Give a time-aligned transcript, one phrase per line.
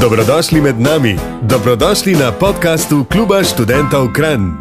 [0.00, 4.52] Dobrodošli med nami, dobrodošli na podkastu Kluba študentov Kran.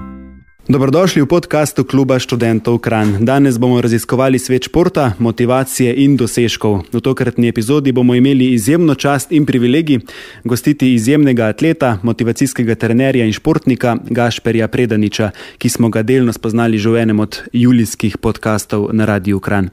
[0.67, 3.25] Dobrodošli v podkastu Kluba študentov Kran.
[3.25, 6.87] Danes bomo raziskovali svet športa, motivacije in dosežkov.
[6.93, 9.99] V tokratni epizodi bomo imeli izjemno čast in privilegij
[10.43, 16.89] gostiti izjemnega atleta, motivacijskega trenerja in športnika Gašperja Predaniča, ki smo ga delno spoznali že
[16.89, 19.69] v enem od julijskih podkastov na Radiu Kran.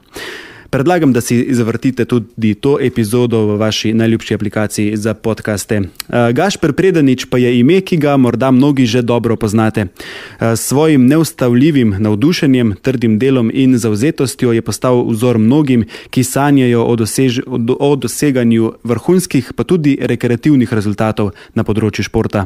[0.73, 5.75] Predlagam, da si zavrtite tudi to epizodo v vaši najljubši aplikaciji za podkaste.
[5.75, 9.81] Eh, Gašper Predanič pa je ime, ki ga morda mnogi že dobro poznate.
[9.81, 16.85] Eh, s svojim neustavljivim navdušenjem, trdim delom in zauzetostjo je postal vzor mnogim, ki sanjajo
[16.85, 17.39] o, dosež,
[17.79, 22.45] o doseganju vrhunskih, pa tudi rekreativnih rezultatov na področju športa.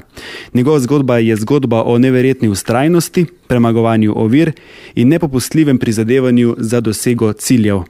[0.54, 4.51] Njegova zgodba je zgodba o neverjetni ustrajnosti, premagovanju ovir
[4.95, 7.83] in nepopustljivem prizadevanju za dosego ciljev.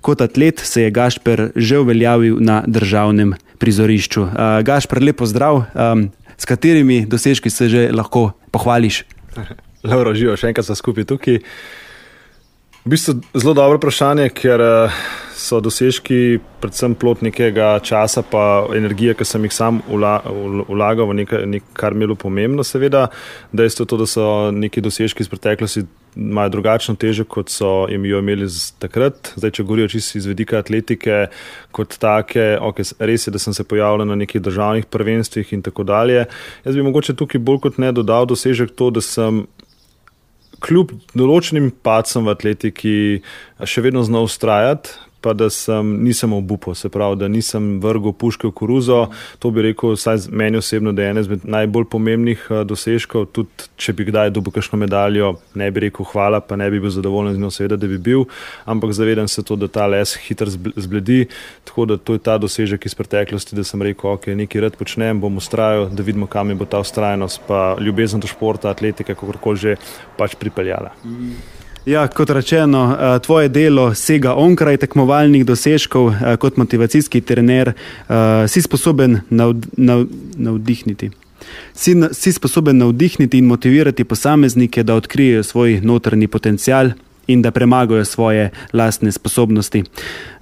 [0.00, 4.22] Kot atlet se je Gašper že uveljavil na državnem prizorišču.
[4.22, 4.30] Uh,
[4.62, 9.04] Gašper, lepo zdrav, um, s katerimi dosežki se že lahko pohvališ?
[9.84, 11.40] Lepo, živiš, še enkrat skupaj tukaj.
[12.84, 14.60] V bistvu zelo dobro vprašanje, ker
[15.32, 21.46] so dosežki predvsem plot nekega časa in energije, ki sem jih sam vlagal v nekaj,
[21.48, 22.60] nek, kar mi je bilo pomembno.
[22.60, 23.08] Seveda,
[23.52, 28.04] dejstvo je to, da so neki dosežki iz preteklosti imajo drugačno težo, kot so jim
[28.04, 29.32] jo imeli takrat.
[29.32, 31.30] Zdaj, če govorijo čisto iz vedika atletike,
[31.72, 35.88] kot take, okay, res je, da sem se pojavljal na nekih državnih prvenstvih in tako
[35.88, 36.26] dalje.
[36.68, 39.46] Jaz bi mogoče tukaj bolj kot ne dodal dosežek to, da sem
[40.64, 42.96] kljub določenim pacem v atletiki
[43.64, 48.50] še vedno znal ustrajati, pa da sem, nisem obupal, se pravi, da nisem vrgel puške
[48.50, 48.98] v koruzo.
[49.40, 53.30] To bi rekel, vsaj meni osebno, da je ena izmed najbolj pomembnih uh, dosežkov.
[53.32, 56.92] Tudi če bi kdaj dobil kakšno medaljo, ne bi rekel hvala, pa ne bi bil
[56.92, 58.26] zadovoljen z njo, seveda, da bi bil,
[58.68, 61.24] ampak zavedam se to, da ta les hitro zbledi.
[61.64, 65.24] Tako da to je ta dosežek iz preteklosti, da sem rekel, ok, nekaj rad počnem,
[65.24, 69.56] bom ustrajal, da vidimo, kam je bo ta ustrajnost, pa ljubezen do športa, atletike, kakorkoli
[69.64, 69.76] že
[70.20, 70.92] pač pripeljala.
[71.04, 71.63] Mm.
[71.86, 78.48] Ja, kot rečeno, eh, tvoje delo sega onkraj tekmovalnih dosežkov, eh, kot motivacijski trener, eh,
[78.48, 79.20] si sposoben
[80.36, 81.10] navdihniti.
[81.74, 86.90] Si, si sposoben navdihniti in motivirati posameznike, da odkrijejo svoj notrni potencial,
[87.26, 89.84] in da premagajo svoje lastne sposobnosti.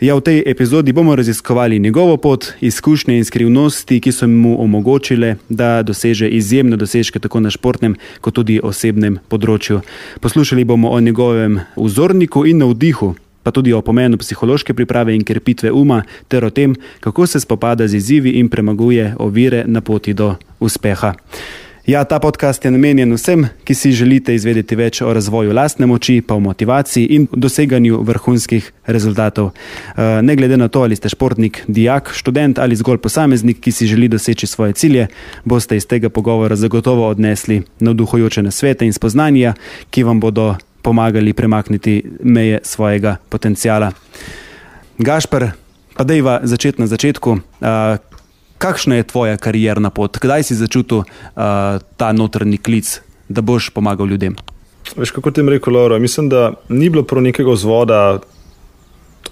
[0.00, 5.36] Ja, v tej epizodi bomo raziskovali njegovo pot, izkušnje in skrivnosti, ki so mu omogočile,
[5.48, 9.82] da doseže izjemne dosežke tako na športnem, kot tudi osebnem področju.
[10.20, 13.14] Poslušali bomo o njegovem vzorniku in navdihu.
[13.42, 17.88] Pa tudi o pomenu psihološke priprave in krepitve uma, ter o tem, kako se spopada
[17.88, 21.14] z izzivi in premaguje ovire na poti do uspeha.
[21.86, 26.20] Ja, ta podcast je namenjen vsem, ki si želite izvedeti več o razvoju lastne moči,
[26.22, 29.48] pa o motivaciji in doseganju vrhunskih rezultatov.
[29.50, 33.86] Eh, ne glede na to, ali ste športnik, dijak, študent ali zgolj posameznik, ki si
[33.90, 35.08] želi doseči svoje cilje,
[35.44, 39.54] boste iz tega pogovora zagotovo odnesli navduhujoče nasvete in spoznanja,
[39.90, 43.90] ki vam bodo pomagali premakniti meje svojega potencijala.
[44.98, 45.50] Gašpr,
[45.96, 47.30] pa dejva začeti na začetku.
[47.30, 48.11] Uh,
[48.62, 54.06] kakšna je tvoja karjerna pot, kdaj si začutil uh, ta notrni klic, da boš pomagal
[54.06, 54.36] ljudem?
[54.96, 55.98] Veš, kako ti je rekel, Laura?
[55.98, 58.20] Mislim, da ni bilo prav nekega vzvoda,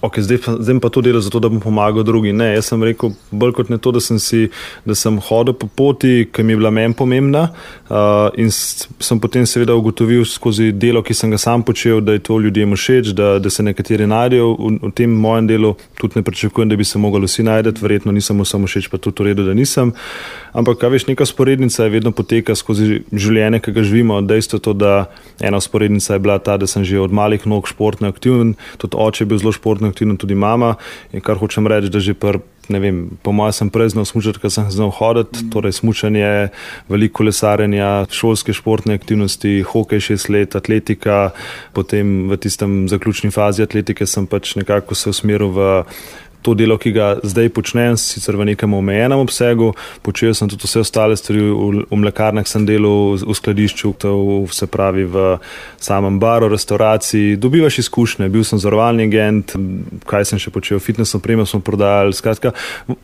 [0.01, 2.37] okay, zdaj, zdaj pa to delo zato, da bom pomagal drugim.
[2.37, 4.49] Ne, jaz sem rekel bolj kot ne to, da sem, si,
[4.85, 7.49] da sem hodil po poti, ki mi je bila meni pomembna.
[7.91, 12.25] Uh, in sem potem seveda ugotovil skozi delo, ki sem ga sam počel, da je
[12.27, 15.75] to ljudem všeč, da, da se nekateri najdejo v, v tem mojem delu.
[16.01, 19.23] Tudi ne pričakujem, da bi se mogli vsi najti, verjetno nisem samo všeč, pa tudi
[19.23, 19.93] v redu, da nisem.
[20.53, 24.19] Ampak, kaj veš, neka sporednica je vedno poteka skozi življenje, ki ga živimo.
[24.27, 24.95] Dejstvo je to, da
[25.41, 29.25] ena sporednica je bila ta, da sem že od malih nog športno aktiven, tudi oče
[29.25, 30.75] je bil zelo športno aktivno tudi mama.
[31.13, 32.41] In kar hočem reči, da že pr,
[32.71, 35.51] ne vem, po mojem sem prej znal smučati, ker sem znal hoditi, mm.
[35.55, 36.51] torej smučanje,
[36.91, 41.31] veliko kolesarjenja, šolske športne aktivnosti, hokej šest let, atletika,
[41.75, 45.71] potem v tistem zaključni fazi atletike sem pač nekako se usmeril v
[46.43, 50.83] to delo, ki ga zdaj počnem, sicer v nekem omejenem obsegu, počel sem tudi vse
[50.85, 54.13] ostale stvari, v, v mlekarnah sem delal, v skladišču, to
[54.53, 55.37] se pravi v
[55.81, 59.55] samem baru, restauraciji, dobivaš izkušnje, bil sem zavarovalni agent,
[60.09, 62.55] kaj sem še počel, fitness opremo smo prodajali, skratka,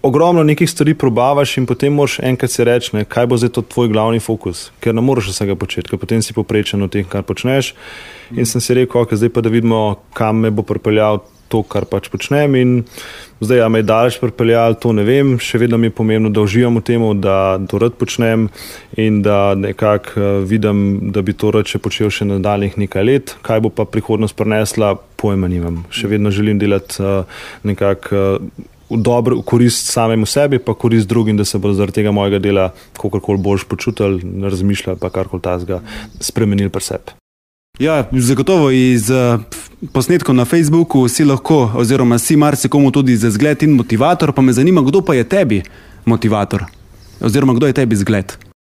[0.02, 3.92] ogromno nekih stvari probavaš in potem moraš enkrat si reči, kaj bo zdaj to tvoj
[3.92, 7.74] glavni fokus, ker ne moreš vsega početi, ker potem si poprečen v tem, kar počneš.
[8.34, 11.86] In sem si rekel, ok, zdaj pa da vidimo, kam me bo pripeljal to, kar
[11.88, 12.54] pač počnem.
[12.58, 12.74] In
[13.40, 15.36] zdaj, ali me je daleč pripeljal, to ne vem.
[15.42, 18.48] Še vedno mi je pomembno, da uživam v tem, da to rad počnem
[18.96, 23.36] in da nekako uh, vidim, da bi to rad še počel še nadaljnih nekaj let.
[23.46, 25.84] Kaj bo pa prihodnost prinesla, pojma nimam.
[25.90, 28.24] Še vedno želim delati uh, nekako.
[28.40, 32.14] Uh, v dobro, v korist samemu sebi, pa korist drugim, da se bodo zaradi tega
[32.14, 35.82] mojega dela kakorkoli boljš počutili, razmišljali pa karkoli tazga
[36.20, 37.25] spremenili pri sebi.
[37.78, 39.40] Ja, zagotovo iz uh,
[39.92, 44.52] posnetkov na Facebooku si lahko, oziroma si marsikomu tudi za zgled in motivator, pa me
[44.52, 45.62] zanima, kdo pa je tebi
[46.04, 46.64] motivator,
[47.20, 48.32] oziroma kdo je tebi zgled.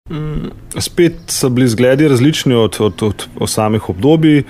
[0.09, 4.43] Mm, spet so bili zgledi različni od, od, od, od samih obdobij.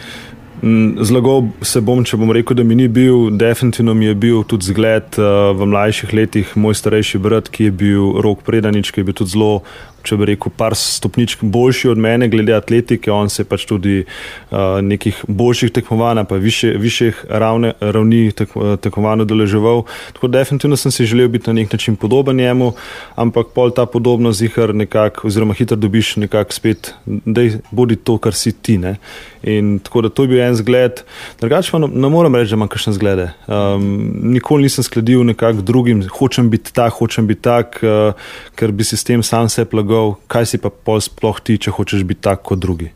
[0.61, 4.44] Mm, zlagal se bom, če bom rekel, da mi ni bil, definitivno mi je bil
[4.44, 9.01] tudi zgled uh, v mlajših letih moj starejši brat, ki je bil rok predanič, ki
[9.01, 9.63] je bil tudi zelo
[10.03, 13.11] če bi rekel, par stopničk boljši od mene, glede atletike.
[13.11, 18.55] On se je pač tudi uh, nekih boljših tekmovanj, pa više, višjih ravne, ravni tek,
[18.83, 19.85] tekmovanj udeleževal.
[20.13, 22.73] Tako definitivno sem si želel biti na nek način podoben njemu,
[23.15, 28.35] ampak pol ta podobnost zihar nekako, oziroma hitro dobiš nekako spet, da bodi to, kar
[28.35, 28.77] si ti.
[28.77, 28.97] Ne?
[29.44, 31.03] In tako da to je bil en zgled.
[31.39, 33.29] Drugače pa ne morem reči, da imam kakšne zglede.
[33.47, 33.88] Um,
[34.33, 38.15] nikoli nisem sledil nekak drugim, hočem biti tak, hočem biti tak, uh,
[38.56, 39.93] ker bi si s tem sam se plagal.
[40.28, 42.92] Kaj si pa pol sploh ti, če hočeš biti tak kot drugi?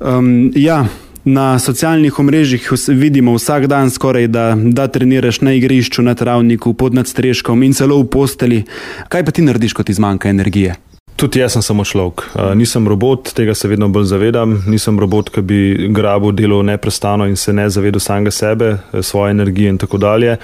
[0.00, 0.84] Um, ja.
[1.22, 2.64] Na socialnih omrežjih
[2.98, 8.00] vidimo vsak dan, skoraj, da, da treniraš na igrišču, na travniku, pod nadstreškom in celo
[8.00, 8.58] v posteli.
[9.06, 10.74] Kaj pa ti narediš, ko ti zmanjka energije?
[11.22, 12.24] Tudi jaz sem samo človek.
[12.34, 14.56] Uh, nisem robot, tega se vedno bolj zavedam.
[14.66, 15.58] Nisem robot, ki bi
[15.94, 20.36] grabil delo neprestano in se ne zavedal samega sebe, eh, svoje energije in tako dalje.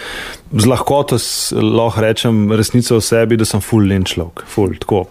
[0.53, 1.19] Z lahkoto
[1.59, 4.45] lahko rečem resnico o sebi, da sem full len človek.
[4.47, 5.05] Full, tako.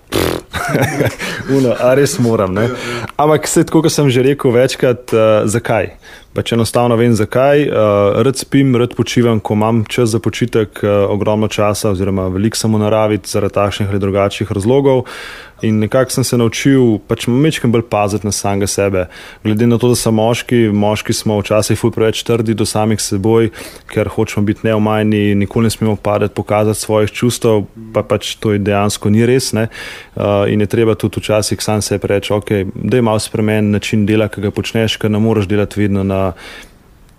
[1.58, 2.56] Uno, a res moram.
[2.56, 2.70] Ne?
[3.18, 5.92] Ampak, kot sem že rekel večkrat, uh, zakaj?
[6.38, 7.66] Pač enostavno vem, zakaj.
[7.66, 12.60] Uh, rad spim, rad počivam, ko imam čas za počitek, uh, ogromno časa, oziroma veliko
[12.60, 15.08] sem v naravi, zaradi takšnih ali drugačnih razlogov.
[15.62, 19.08] In nekako sem se naučil, pač mečem bolj paziti na samega sebe.
[19.44, 23.50] Glede na to, da smo moški, moški smo včasih ful preveč trdi do samih seboj,
[23.90, 27.64] ker hočemo biti neomajni, nikoli ne smemo padati, pokazati svojih čustev,
[27.94, 29.50] pa pač to je dejansko ni res.
[29.58, 34.06] Uh, in je treba tudi včasih sam sebi reči, ok, da je malo spremenjen način
[34.06, 36.34] dela, ki ga počneš, ker ne moreš delati vedno na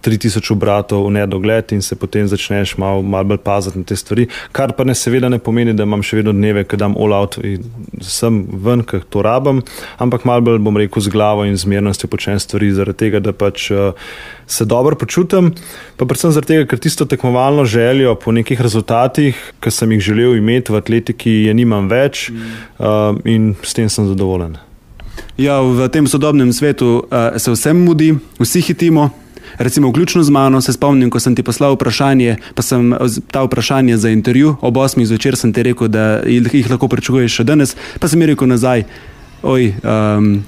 [0.03, 4.29] 3000 obratov v nedogled in se potem začneš malo mal bolj paziti na te stvari.
[4.53, 7.39] Kar pa ne seveda ne pomeni, da imam še vedno dneve, ki dam all out
[7.43, 7.67] in
[8.01, 9.63] sem ven, ker to rabim,
[9.99, 13.71] ampak malo bolj bom rekel z glavo in zmernostjo počnem stvari zaradi tega, da pač
[13.75, 13.99] uh,
[14.47, 15.51] se dobro počutim,
[15.99, 20.39] pa predvsem zaradi tega, ker tisto tekmovalno željo po nekih rezultatih, ki sem jih želel
[20.39, 24.68] imeti v atletiki, je nimam več uh, in s tem sem zadovoljen.
[25.39, 29.11] Ja, v tem sodobnem svetu uh, se vsem mudi, vsi hitimo,
[29.59, 32.93] Recimo, vključno z mano se spomnim, ko sem ti poslal vprašanje, pa sem
[33.31, 35.05] ta vprašanje za intervju ob 8.
[35.05, 38.85] zvečer sem ti rekel, da jih lahko pričakuješ še danes, pa sem rekel nazaj,
[39.43, 39.73] oj.
[39.83, 40.45] Um,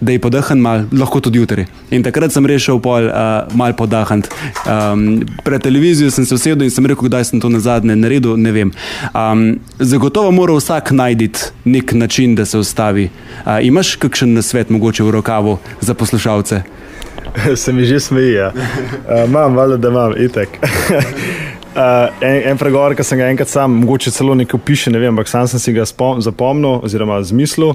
[0.00, 1.66] Da je podahen, mal, lahko tudi jutri.
[1.94, 4.24] In takrat sem rešil pol, uh, malo podahen.
[4.66, 8.36] Um, pred televizijo sem se usedel in sem rekel, kdaj sem to na zadnje naredil.
[8.36, 8.72] Ne vem.
[9.14, 9.46] Um,
[9.78, 11.30] zagotovo mora vsak najti
[11.64, 13.08] nek način, da se ustavi.
[13.44, 16.62] Uh, imaš kakšen svet, mogoče v rokavu za poslušalce?
[17.56, 18.32] se mi že smeji.
[18.32, 18.52] Ja.
[19.04, 20.48] Uh, imam, valjda, da imam, itek.
[21.74, 25.10] Uh, en, en pregovor, ki sem ga enkrat sam, mogoče celo nekaj piše, ne vem,
[25.10, 27.72] ampak sam sem si ga spom, zapomnil oziroma zmislil.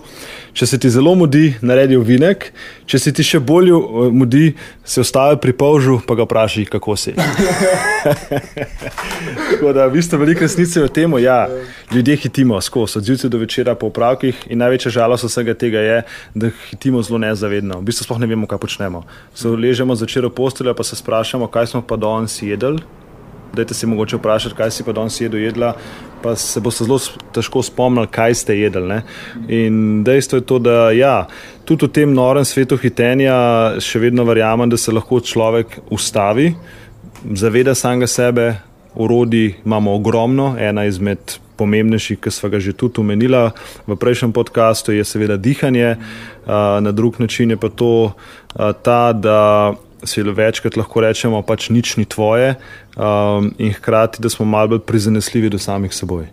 [0.55, 2.45] Če se ti zelo mudi, naredi vinek,
[2.87, 3.73] če se ti še bolj
[4.15, 4.53] mudi,
[4.87, 7.11] se ostavi pri polžu, pa ga vprašaj, kako si.
[9.49, 11.41] Tako da, v bistvu, veliko resnice je v tem, ja,
[11.91, 15.99] ljudje hitimo skozi, od zjutraj do večera po upravkih in največja žalost vsega tega je,
[16.39, 17.81] da hitimo zelo nezavedno.
[17.83, 19.03] V bistvu sploh ne vemo, kaj počnemo.
[19.35, 22.79] Se ležemo začer v posteljo, pa se sprašujemo, kaj smo pa danes jedli.
[23.53, 25.73] Dajte se mogoče vprašati, kaj si pa danes jedel, jedla,
[26.21, 26.99] pa se boste zelo
[27.33, 28.85] težko spomnili, kaj ste jedli.
[28.87, 29.01] Ne?
[29.47, 31.27] In dejstvo je to, da ja,
[31.65, 33.35] tudi v tem norem svetu hitenja
[33.81, 36.53] še vedno verjamem, da se lahko človek ustavi,
[37.33, 38.49] zaveda samega sebe,
[38.95, 41.39] urodi imamo ogromno, ena izmed.
[41.59, 43.49] Pomembnejši, ki smo ga že tudi omenili
[43.83, 45.97] v prejšnjem podkastu, je seveda dihanje,
[46.47, 48.13] na drug način je pa to
[48.55, 52.55] ta, da se večkrat lahko rečemo, pač nič ni tvoje,
[52.95, 56.27] um, in hkrati, da smo malo bolj prizanesljivi do samih seboj.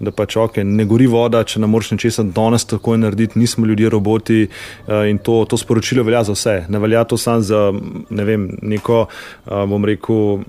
[0.00, 3.90] Da pač ok, ne gori voda, če ne moreš ničesar danes tako narediti, nismo ljudje
[3.92, 6.56] roboti uh, in to, to sporočilo velja za vse.
[6.68, 7.66] Ne velja to samo za
[8.10, 10.40] ne vem, neko, uh, bom rekel,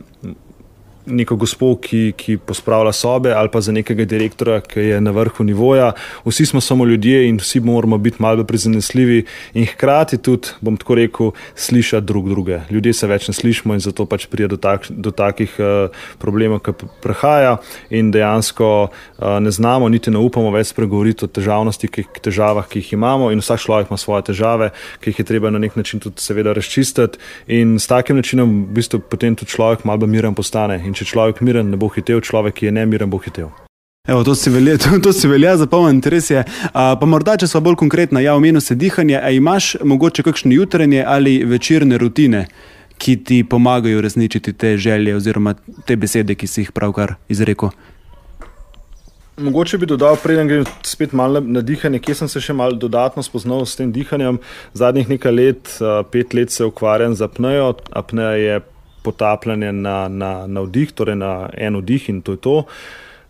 [1.05, 5.43] neko gospod, ki, ki pospravlja sobe, ali pa za nekega direktora, ki je na vrhu
[5.43, 5.91] nivoja.
[6.25, 10.96] Vsi smo samo ljudje in vsi moramo biti malo prizanesljivi in hkrati tudi, bom tako
[10.96, 12.60] rekel, slišati drug druge.
[12.70, 16.62] Ljudje se več ne slišimo in zato pač pride do, tak, do takih uh, problemov,
[16.65, 17.58] ki prehaja
[17.89, 22.81] in dejansko uh, ne znamo, niti ne upamo več spregovoriti o težavnosti, ki, težavah, ki
[22.84, 26.00] jih imamo in vsak človek ima svoje težave, ki jih je treba na nek način
[26.00, 30.79] tudi seveda razčistiti in s takim načinom v bistvu potem tudi človek malo miren postane
[30.92, 33.48] In če človek miren, ne bo hitev, človek, ki je nemiren, bo hitev.
[34.12, 36.42] Evo, to, si velja, to, to si velja zapomniti, res je.
[36.74, 39.16] A, pa morda, če smo bolj konkretni, ja, omenil si dihanje.
[39.16, 42.44] A imaš mogoče kakšne jutranje ali večerne rutine,
[43.00, 45.56] ki ti pomagajo uresničiti te želje oziroma
[45.88, 47.72] te besede, ki si jih pravkar izrekel?
[49.40, 53.24] Mogoče bi dodal, preden grem spet malo na dihanje, kje sem se še malo dodatno
[53.24, 54.42] spoznal s tem dihanjem.
[54.76, 55.72] Zadnjih nekaj let,
[56.12, 57.72] pet let se ukvarjam z apnejo.
[57.96, 58.60] Apneja je
[59.03, 62.58] potapljanje na, na, na vdih, torej na en vdih in to je to.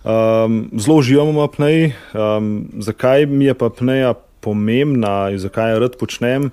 [0.03, 1.93] Um, zelo uživamo v apneji.
[2.13, 6.49] Um, zakaj mi je pa apneja pomembna in zakaj jo rad počnem?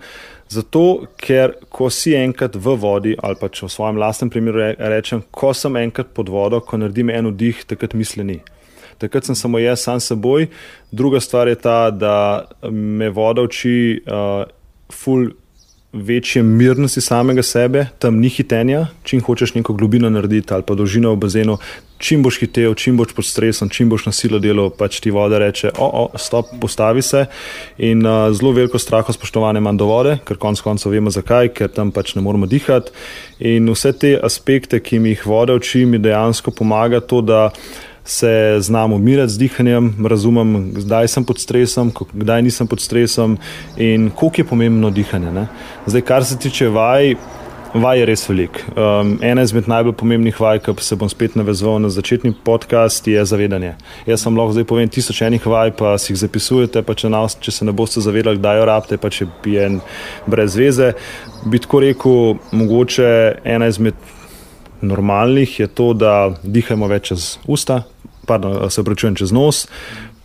[0.49, 5.25] Zato, ker ko si enkrat v vodi, ali pa če v svojem lastnem primeru rečem,
[5.31, 8.39] ko sem enkrat pod vodo, ko naredim en vdih, takrat misli ni
[8.99, 10.47] takrat sem samo jaz, sam seboj.
[10.91, 14.45] Druga stvar je ta, da me voda uči uh,
[14.93, 15.31] ful
[15.93, 21.13] večje mirnosti samega sebe, tam ni hitenja, čim hočeš neko globino narediti ali pa dolžino
[21.13, 21.57] v bazenu.
[21.99, 25.39] Čim boš hitev, čim boš pod stresom, čim boš na silo delo, pač ti voda
[25.39, 27.25] reče: o, o, stop, postavi se.
[27.79, 31.73] In uh, zelo veliko straho spoštovanja imam do vode, ker konec koncev vemo zakaj, ker
[31.73, 32.93] tam pač ne moramo dihati.
[33.41, 37.49] In vse te aspekte, ki mi jih voda uči, mi dejansko pomaga to, da
[38.09, 43.37] se znam umirati z dihanjem, razumem, kdaj sem pod stresom, kdaj nisem pod stresom
[43.77, 45.33] in koliko je pomembno dihanje.
[45.33, 45.47] Ne?
[45.87, 47.15] Zdaj, kar se tiče vaj.
[47.75, 48.63] Vaj je res velik.
[48.73, 53.25] Um, ena izmed najbolj pomembnih vaj, ki se bom spet navezal na začetni podcast, je
[53.29, 53.75] zavedanje.
[54.07, 57.37] Jaz sem lahko zdaj povem tisoč enih vaj, pa si jih zapisujete, pa če, nas,
[57.37, 59.83] če se ne boste zavedali, kdaj jo rabite, pa če bi en
[60.27, 60.95] brez veze.
[61.45, 63.11] Bi tako rekel, mogoče
[63.45, 64.01] ena izmed
[64.81, 67.83] normalnih je to, da dihamo več čez usta,
[68.27, 69.67] pardon, se pravi, čez nos.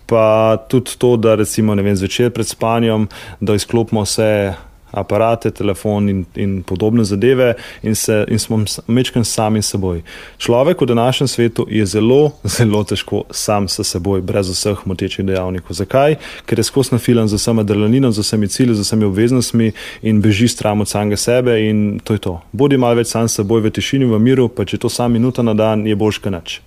[0.05, 3.07] Pa tudi to, da recimo vem, zvečer pred spanjem,
[3.39, 4.53] da izklopimo vse
[4.93, 10.01] aparate, telefon in, in podobne zadeve in, se, in smo mečkaj sami s seboj.
[10.37, 15.75] Človek v današnjem svetu je zelo, zelo težko sam s seboj, brez vseh motečih dejavnikov.
[15.75, 16.15] Zakaj?
[16.45, 19.71] Ker je skozi nafilan za vsemi adrenalinom, za vsemi cilji, za vsemi obveznostmi
[20.01, 22.41] in beži stran od samega sebe in to je to.
[22.51, 25.43] Bodi malo več sam s seboj v tišini, v miru, pa če to sam minuta
[25.43, 26.61] na dan, je boljš kaj nič.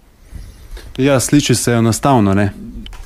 [0.98, 2.34] Ja, sliši se enostavno.
[2.34, 2.50] Ne?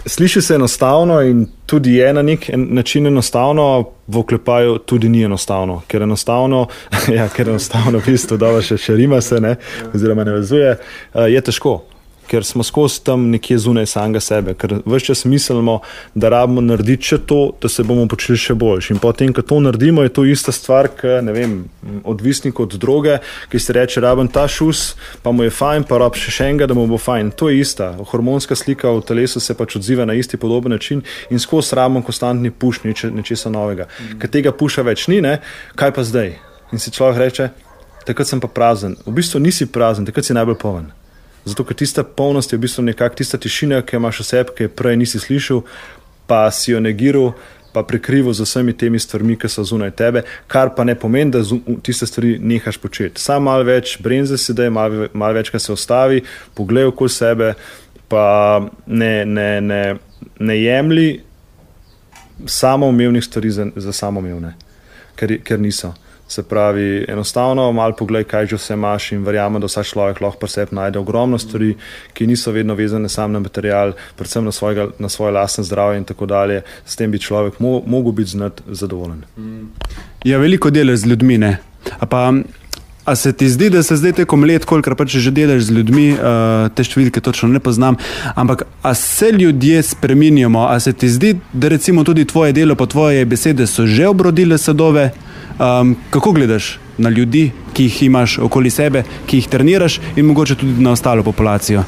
[0.07, 5.83] Sliši se enostavno in tudi je na nek način enostavno, v oklepaju tudi ni enostavno,
[5.87, 6.67] ker enostavno,
[7.19, 9.57] ja, ker enostavno, v bistvu, da še, še rima se, ne,
[9.95, 11.81] oziroma ne vezuje, eh, je težko
[12.31, 15.81] ker smo skozi tam nekje zunaj samega sebe, ker vse čas mislimo,
[16.15, 18.95] da rabimo narediti še to, da se bomo počeli še boljši.
[18.95, 21.33] In potem, ko to naredimo, je to ista stvar, kot
[22.05, 23.19] odvisnik od droge,
[23.51, 26.77] ki se reče, rabim ta šus, pa mu je fajn, pa rab še enega, da
[26.79, 27.33] mu bo fajn.
[27.41, 27.93] To je ista.
[28.13, 32.51] Hormonska slika v telesu se pač odziva na isti podoben način in skozi rabimo konstantni
[32.51, 33.89] puš nečesa novega.
[33.89, 34.21] Mm.
[34.23, 35.41] Ker tega puša več ni, ne?
[35.75, 36.35] kaj pa zdaj?
[36.71, 37.51] In si človek reče,
[38.07, 38.97] takrat sem pa prazen.
[39.07, 40.91] V bistvu nisi prazen, takrat si najbolj poln.
[41.45, 44.67] Zato, ker tista polnost je v bistvu nekakšna tista tišina, ki imaš v sebi, ki
[44.67, 45.63] je prej nisi slišal,
[46.29, 47.33] pa si jo negiral,
[47.73, 51.43] pa prekrival z vsemi temi stvarmi, ki so zunaj tebe, kar pa ne pomeni, da
[51.83, 53.23] tiste stvari nehaš početi.
[53.23, 57.55] Sam malo več brenze si da, malo, malo več, kar se ostavi, poglej okoli sebe,
[58.11, 59.83] pa ne, ne, ne,
[60.41, 61.09] ne jemli
[62.47, 64.55] samoumevnih stvari za, za samoumevne,
[65.17, 65.95] ker, ker niso.
[66.31, 70.39] Se pravi, enostavno malo pogled, kaj že vse imaš in verjamem, da vsak človek lahko
[70.39, 71.73] pri sebi najde ogromno stvari,
[72.15, 76.07] ki niso vedno vezane samo na material, predvsem na, svojega, na svoje lastne zdravje in
[76.07, 76.63] tako dalje.
[76.87, 79.25] S tem bi človek mo mogel biti znat zadovoljen.
[80.25, 81.57] Ja, veliko delaš z ljudmi, ne?
[81.99, 82.31] A pa,
[83.05, 86.13] A se ti zdi, da se zdaj tekom let, kolikor pač že delaš z ljudmi,
[86.15, 87.97] uh, te številke točno ne poznam,
[88.37, 90.67] ampak a se ljudje spremenjamo?
[90.69, 94.61] A se ti zdi, da recimo tudi tvoje delo, pa tvoje besede so že obrodile
[94.61, 95.09] sadove?
[95.59, 100.55] Um, kako gledaš na ljudi, ki jih imaš okoli sebe, ki jih treniraš, in mogoče
[100.55, 101.85] tudi na ostalo populacijo?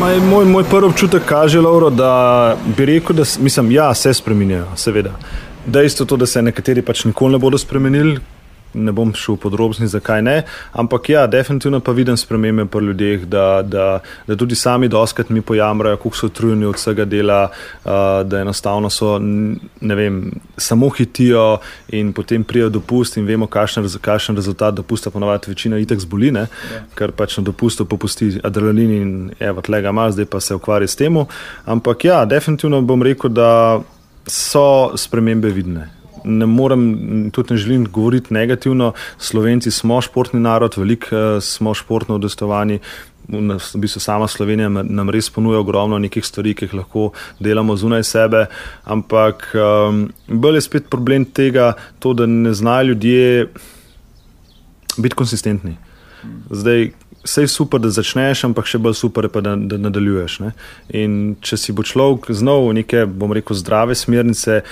[0.00, 4.66] Moj, moj, moj prvi občutek kaže, Lauro, da bi rekel, da mislim, ja, se spremenjajo,
[4.76, 5.10] seveda.
[5.66, 8.20] Dejstvo je, da se nekateri pač nikoli ne bodo spremenili,
[8.74, 10.36] ne bom šel v podrobnosti, zakaj ne.
[10.72, 15.42] Ampak ja, definitivno pa vidim spremembe pri ljudeh, da, da, da tudi sami doskrat mi
[15.42, 17.90] pojamrajo, kako so utrujeni od vsega dela, uh,
[18.24, 19.18] da enostavno so,
[19.80, 20.22] ne vem,
[20.56, 21.58] samo hitijo
[21.88, 26.82] in potem prijo dopust in vemo, kakšen, kakšen rezultat dopusta ponovadi večina itek zboline, ja.
[26.94, 30.96] ker pač na dopustu popusti adrenalin in evo, tlega ima, zdaj pa se ukvarja s
[30.96, 31.10] tem.
[31.64, 33.80] Ampak ja, definitivno bom rekel, da
[34.26, 38.92] so spremembe vidne ne morem, tudi ne želim govoriti negativno.
[39.18, 42.78] Slovenci smo športni narod, veliko eh, smo športno udestovani.
[43.28, 48.02] V bistvu sama Slovenija nam res ponuja ogromno nekih stvari, ki jih lahko delamo zunaj
[48.08, 48.46] sebe,
[48.84, 53.46] ampak um, bolj je spet problem tega, to, da ne znajo ljudje
[54.98, 55.76] biti konsistentni.
[56.50, 56.90] Zdaj,
[57.24, 60.38] vse je super, da začneš, ampak še bolj super je pa, da, da nadaljuješ.
[60.44, 60.52] Ne?
[60.96, 64.62] In če si bo človek znal neke, bom rekel, zdrave smernice,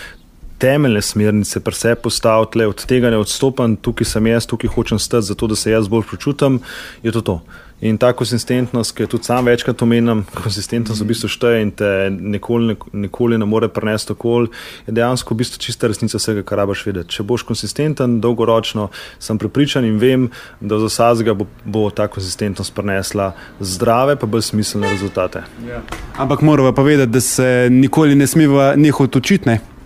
[0.59, 5.27] temeljne smernice, pa se postaviti, od tega ne odstopam, tukaj sem jaz, tukaj hočem stati,
[5.27, 6.61] zato da se jaz bolj počutim,
[7.03, 7.41] je to to.
[7.81, 12.11] In ta konsistentnost, ki jo tudi sam večkrat omenjam, konsistentnost v bistvu šteje in te
[12.11, 14.51] nikoli, nikoli ne more prenesti okolje,
[14.89, 17.15] je dejansko v bistvu čista resnica vsega, kar rabaš vedeti.
[17.15, 18.89] Če boš konsistenten, dolgoročno
[19.23, 20.27] sem prepričan in vem,
[20.61, 25.47] da za vsakega bo, bo ta konsistentnost prenesla zdrave, pa bolj smiselne rezultate.
[25.69, 25.85] Ja.
[26.19, 29.55] Ampak moramo pa vedeti, da se nikoli ne smeva nehati učiti.
[29.55, 29.78] Ne?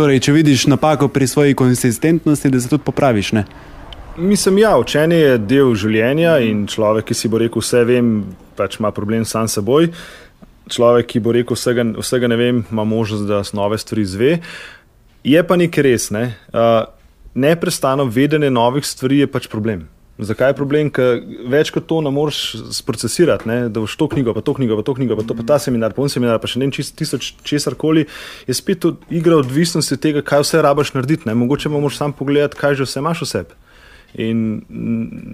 [0.00, 3.32] Torej, če vidiš napako pri svoji konsistentnosti, da se tudi popraviš.
[3.36, 3.42] Ne?
[4.16, 8.08] Mislim, ja, učenje je del življenja in človek, ki si bo rekel, vse vem,
[8.56, 9.90] pač ima problem sam s seboj.
[10.72, 14.32] Človek, ki bo rekel, vsega, vsega ne vem, ima možnost, da nove stvari izve.
[15.20, 16.08] Je pa nekaj res.
[16.16, 16.24] Ne?
[16.48, 16.88] Uh,
[17.36, 19.84] neprestano vedenje novih stvari je pač problem.
[20.20, 20.90] Zakaj je problem?
[20.92, 23.58] Ker več kot to ne moreš procesirati, ne?
[23.72, 25.94] da boš to knjigo, pa to knjigo, pa to knjigo, pa, to, pa ta seminar,
[25.96, 28.06] pa on seminar, pa še ne vem, tisoč česar koli,
[28.48, 31.28] je spet igra odvisnosti od tega, kaj vse rabaš narediti.
[31.28, 31.36] Ne?
[31.38, 33.58] Mogoče pa moraš sam pogledati, kaj že vse imaš v sebi.
[34.14, 34.62] In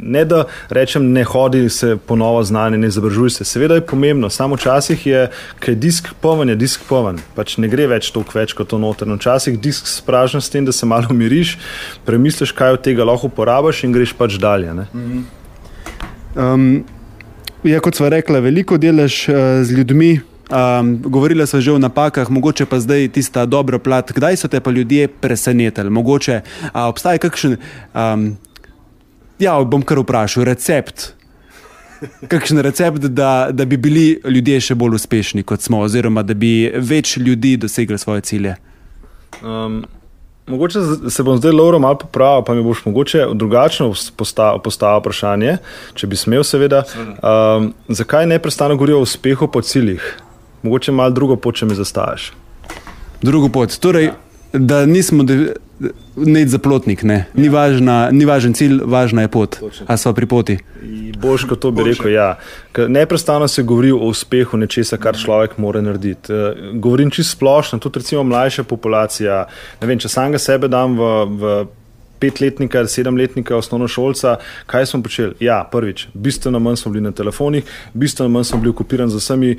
[0.02, 3.44] ne da rečem, ne hodi se ponovo znanje, ne izobražuj se.
[3.44, 5.22] Seveda je pomembno, samo včasih je,
[5.60, 7.16] ker je disk poven, je disk poven.
[7.34, 9.16] Pač ne gre več toliko več kot to noterno.
[9.16, 11.56] Včasih disk spražen s tem, da se malo umiriš,
[12.04, 14.74] premisliš, kaj od tega lahko uporabiš in greš pač dalje.
[16.36, 16.84] Um,
[17.64, 20.18] ja, kot smo rekli, veliko delaš uh, z ljudmi.
[20.46, 24.12] Um, govorili smo že o napakah, mogoče pa zdaj tista dobra plat.
[24.12, 25.90] Kdaj so te pa ljudje presenetili?
[25.90, 26.40] Mogoče
[26.74, 28.36] obstaja kakšen um,
[29.38, 31.10] Ja, bom kar vprašal, recept.
[32.28, 36.70] Kakšen recept, da, da bi bili ljudje še bolj uspešni kot smo, oziroma da bi
[36.76, 38.54] več ljudi dosegli svoje cilje?
[39.42, 39.82] Um,
[40.48, 40.80] mogoče
[41.12, 45.58] se bom zdaj Lauro malo popravil, pa mi boš mogoče drugačno postavil postav vprašanje,
[45.96, 46.84] če bi smel, seveda.
[46.96, 50.04] Um, zakaj ne prestano govorijo o uspehu po ciljih?
[50.64, 52.32] Mogoče malo drugo pot, če mi zastaviš.
[53.24, 53.76] Drugo pot.
[53.80, 54.16] Torej, ja.
[54.52, 55.24] da nismo.
[55.24, 55.56] De
[56.16, 57.26] ne zaplotnik, ne.
[57.34, 57.52] Ni, ja.
[57.52, 59.58] važna, ni važen cilj, važna je pot.
[59.86, 60.58] A so pri poti.
[61.20, 61.96] Boš, kot to bi Bože.
[61.96, 62.12] rekel.
[62.12, 62.28] Ja.
[62.88, 66.32] Neprestano se govori o uspehu nečesa, kar človek mora narediti.
[66.32, 69.44] Eh, govorim čisto splošno, tudi recimo mlajša populacija.
[69.80, 71.10] Vem, če samega sebe dam v.
[71.40, 71.58] v
[72.16, 75.34] Petletnika, sedemletnika, osnovno šolca, kaj smo počeli?
[75.44, 79.50] Ja, prvič, bistveno manj smo bili na telefonih, bistveno manj smo bili okupirani z vsemi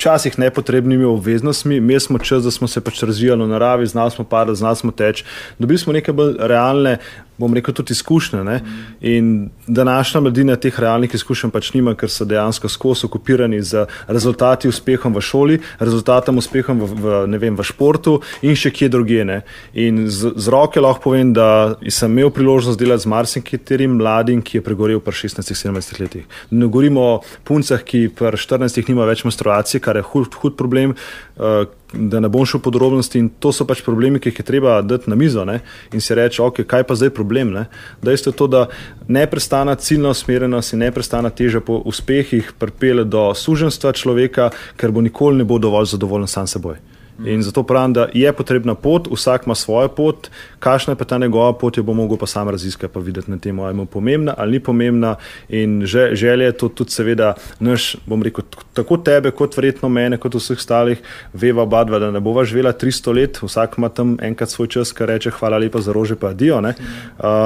[0.00, 4.24] včasih nepotrebnimi obveznostmi, imeli smo čas, da smo se pač razvijali v naravi, znali smo
[4.24, 5.24] padati, znali smo teči.
[5.58, 6.96] Dobili smo neke bolj realne
[7.40, 8.42] bom rekel, tudi izkušnje.
[8.44, 8.60] Ne?
[9.00, 14.68] In današnja mladina teh realnih izkušenj pač nima, ker so dejansko skozi okupirani z rezultati
[14.68, 19.24] uspehom v šoli, rezultatom uspehom v, v, vem, v športu in še kje drugje.
[19.24, 19.40] Ne?
[19.74, 24.58] In z, z roke lahko povem, da sem imel priložnost delati z marsikaterim mladim, ki
[24.58, 26.28] je pregorel pri 16-17 letih.
[26.50, 30.96] Ne govorimo o puncah, ki pri 14 nima več menstruacije, kar je hud, hud problem.
[31.40, 34.46] Uh, da ne bom šel v podrobnosti, in to so pač problemi, ki jih je
[34.46, 35.60] treba dati na mizo ne?
[35.92, 37.52] in si reči, ok, kaj pa zdaj problem.
[37.54, 37.66] Ne?
[38.02, 38.66] Dejstvo je to, da
[39.08, 45.42] neprestana ciljna usmerjenost in neprestana teža po uspehih pripelje do suženstva človeka, ker bo nikoli
[45.42, 46.78] ne bo dovolj zadovoljen sam seboj.
[47.26, 51.18] In zato pravim, da je potrebna pot, vsak ima svojo pot, kakšna je pa ta
[51.18, 54.34] njegova pot, jo bo mogel pa sam raziskati, pa videti na tem, ali je pomembna
[54.38, 55.16] ali ni pomembna.
[55.48, 60.16] In že, želje je to tudi, seveda, naš, bom rekel, tako tebe, kot verjetno mene,
[60.16, 61.02] kot vseh ostalih,
[61.32, 64.92] veva oba dva, da ne bova živela 300 let, vsak ima tam enkrat svoj čas,
[64.92, 66.58] ki reče: Hvala lepa za rože, pa dio.
[66.60, 66.72] Uh,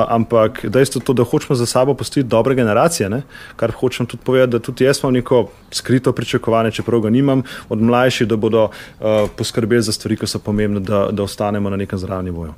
[0.09, 3.23] ampak dejstvo je to, da hočemo za sabo postiti dobre generacije, ne?
[3.57, 7.83] kar hočem tudi povedati, da tudi jaz imam neko skrito pričakovanje, čeprav ga nimam od
[7.83, 11.77] mlajših, da bodo uh, poskrbeli poskrbeti za stvari, ki so pomembne, da, da ostanemo na
[11.77, 12.55] nekem zdravem nivoju.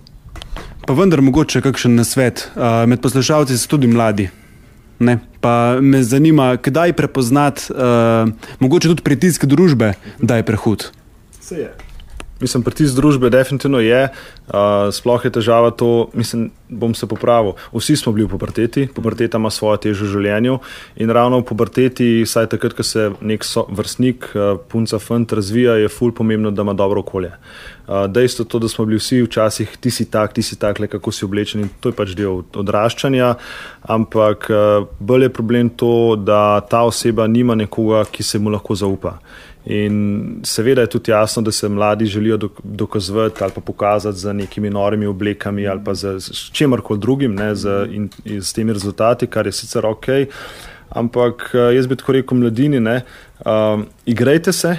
[0.87, 2.51] Pa vendar, mogoče kakšen nasvet.
[2.55, 4.29] Uh, med poslušalci so tudi mladi.
[4.99, 5.19] Ne?
[5.41, 10.91] Pa me zanima, kdaj prepoznati, uh, mogoče tudi pritisk družbe, da je prehud.
[11.41, 11.86] Se je.
[12.41, 14.55] Mislim, pritisk družbe definitivno je, uh,
[14.93, 17.55] sploh je težava to, mislim, bom se popravil.
[17.73, 20.59] Vsi smo bili v puberteti, puberteta ima svojo težo v življenju
[21.01, 25.79] in ravno v puberteti, saj takrat, ko se nek so, vrstnik, uh, punca, fant razvija,
[25.81, 27.33] je ful pomembno, da ima dobro okolje.
[27.89, 30.81] Uh, dejstvo je to, da smo bili vsi včasih ti si tak, ti si tak,
[30.83, 33.33] le kako si oblečen in to je pač del odraščanja,
[33.89, 38.77] ampak uh, bolj je problem to, da ta oseba nima nekoga, ki se mu lahko
[38.77, 39.17] zaupa.
[39.67, 45.07] In seveda je tudi jasno, da se mladi želijo dokazati ali pokazati z nekimi norimi
[45.07, 46.21] oblekami ali pa z
[46.53, 50.07] čemorkoli drugim, ne, z, in, in z temi rezultati, kar je sicer ok.
[50.89, 53.03] Ampak eh, jaz bi tako rekel mladini, ne,
[53.47, 54.77] um, igrajte se.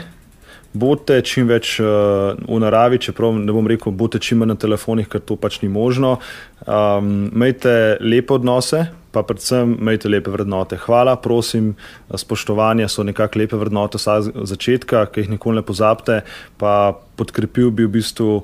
[0.74, 5.08] Bote čim več uh, v naravi, čeprav ne bom rekel, bote čim manj na telefonih,
[5.10, 6.20] ker to pač ni možno.
[6.68, 8.84] Um, imejte lepe odnose,
[9.18, 10.78] pa predvsem imejte lepe vrednote.
[10.78, 11.74] Hvala, prosim,
[12.14, 16.22] spoštovanje so nekako lepe vrednote vsaj začetka, ki jih nikoli ne pozabite,
[16.62, 18.44] pa podkrepil bi v bistvu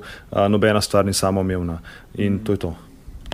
[0.50, 1.78] nobena stvar ni samoumevna.
[2.18, 2.72] In to je to.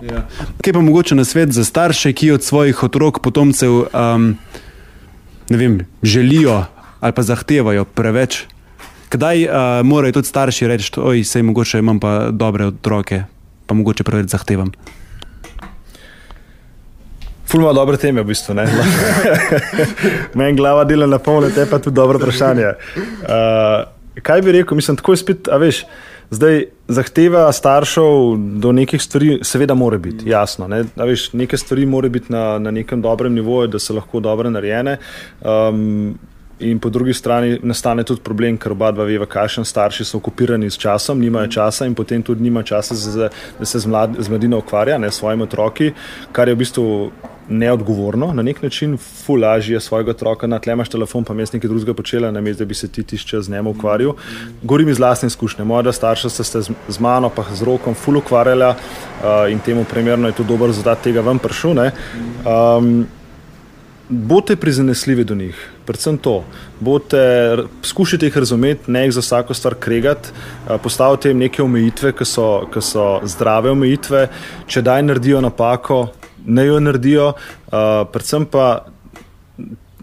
[0.05, 0.23] Ja.
[0.61, 4.31] Kaj pa mogoče na svet za starše, ki od svojih otrok, potomcev, um,
[5.49, 6.65] ne vem, želijo
[7.01, 8.43] ali pa zahtevajo preveč?
[9.11, 9.51] Kdaj uh,
[9.83, 13.23] morajo tudi starši reči, oj, sej mogoče imam pa dobre otroke,
[13.65, 14.71] pa mogoče preveč zahtevam?
[17.51, 18.55] Fulma dobre teme, v bistvu.
[20.39, 22.71] Meni glava dela na polno, te pa tudi dobro vprašanje.
[23.21, 25.83] Uh, kaj bi rekel, mislim, tako je spet, a veš.
[26.31, 30.67] Zdaj, zahteva staršev do nekih stvari, seveda, mora biti jasno.
[30.67, 30.81] Ne?
[30.95, 34.97] Veš, neke stvari mora biti na, na nekem dobrem nivoju, da so lahko dobro narejene.
[35.43, 36.17] Um,
[36.61, 40.69] In po drugi strani nastane tudi problem, ker oba dva veva, kakšen starši so okupirani
[40.69, 42.95] s časom, nimajo časa in potem tudi nima časa,
[43.57, 45.89] da se z, mlad, z mladino ukvarja, ne s svojimi otroki,
[46.31, 46.85] kar je v bistvu
[47.51, 51.93] neodgovorno na nek način, fulažje svojega otroka na tle, imaš telefon, pa mest nekaj drugega
[51.93, 54.13] počela, namesto da bi se ti tišče z njim ukvarjal.
[54.63, 55.65] Govorim iz vlastne izkušnje.
[55.65, 60.27] Moja starša sta se z, mano, pa z rokom, ful ukvarjala uh, in temu primerno
[60.27, 61.71] je to dober rezultat tega vam prišel.
[61.71, 63.07] Um,
[64.11, 66.43] Bote prizanesljivi do njih, predvsem to.
[66.79, 70.29] Bote, skušajte jih razumeti, ne jih za vsako stvar kregati,
[70.83, 74.25] postavite jim neke omejitve, ki so, ki so zdrave omejitve.
[74.67, 76.09] Če daj naredijo napako,
[76.45, 78.85] ne jo naredijo, uh, predvsem pa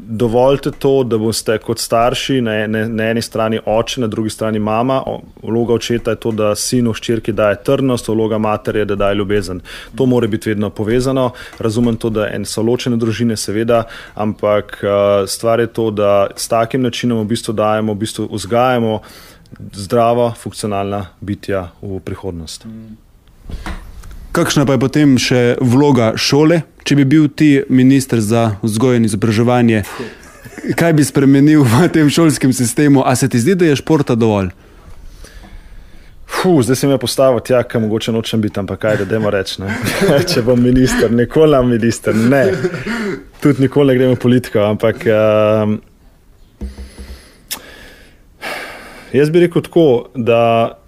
[0.09, 4.59] dovolite to, da boste kot starši na, ne, na eni strani oče, na drugi strani
[4.59, 5.03] mama.
[5.43, 9.61] Vloga očeta je to, da sinu ščirki daje trdnost, vloga matere je, da daje ljubezen.
[9.97, 11.31] To mora biti vedno povezano.
[11.59, 13.83] Razumem to, da so ločene družine, seveda,
[14.15, 19.01] ampak uh, stvar je to, da s takim načinom v bistvu dajemo, v bistvu vzgajamo
[19.75, 22.65] zdrava, funkcionalna bitja v prihodnost.
[22.65, 23.88] Mm.
[24.39, 29.09] Kakšna pa je potem še vloga šole, če bi bil ti minister za vzgojo in
[29.09, 29.81] izobraževanje?
[30.79, 33.03] Kaj bi spremenil v tem šolskem sistemu?
[33.03, 34.53] A se ti zdi, da je športa dovolj?
[36.23, 39.35] Fuh, zdaj se mi je postavil tja, kam mogoče nočem biti, ampak kaj da demo
[39.35, 39.59] reči.
[40.31, 42.45] če bom minister, nikoli nam minister, ne.
[43.43, 45.03] Tudi nikoli ne gremo v politiko, ampak.
[45.11, 45.81] Um,
[49.11, 50.79] jaz bi rekel tako, da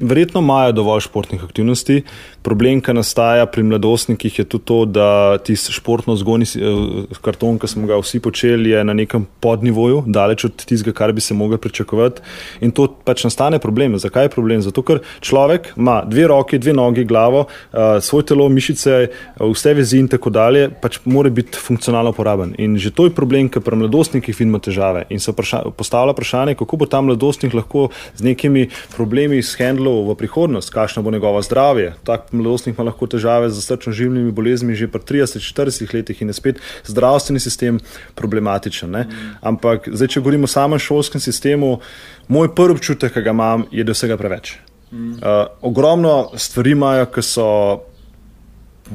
[0.00, 2.02] verjetno imajo dovolj športnih aktivnosti.
[2.42, 7.68] Problem, ki nastaja pri mladostnikih, je tudi to, da ti športno zgoni eh, karton, ki
[7.68, 11.58] smo ga vsi počeli, je na nekem podnivoju, daleč od tistega, kar bi se mogli
[11.58, 12.22] pričakovati.
[12.60, 13.98] In to pač nastane problem.
[13.98, 14.62] Zakaj je problem?
[14.62, 19.08] Zato, ker človek ima dve roki, dve nogi, glavo, eh, svoj telo, mišice,
[19.40, 22.54] vse vezi in tako dalje, pač mora biti funkcionalno uporaben.
[22.58, 25.04] In že to je problem, ker pri mladostnikih vidimo težave.
[25.10, 29.42] In se postavlja vprašanje, kako bo ta mladostnik lahko z nekimi problemi
[29.88, 31.94] shendlo v prihodnost, kakšno bo njegovo zdravje.
[32.04, 36.60] Tak mladostnik ima lahko težave z srčno-življenjimi boleznimi že pri 30-40 letih in je spet
[36.84, 37.80] zdravstveni sistem
[38.14, 38.90] problematičen.
[38.90, 39.36] Mm.
[39.42, 41.80] Ampak zdaj, če govorimo o samem šolskem sistemu,
[42.28, 44.58] moj prvi občutek, ki ga imam, je, da vsega preveč.
[44.92, 45.20] Mm.
[45.20, 47.48] Uh, ogromno stvari imajo, ki so.